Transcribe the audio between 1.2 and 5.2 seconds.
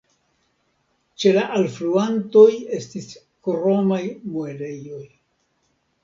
Ĉe la alfluantoj estis kromaj muelejoj.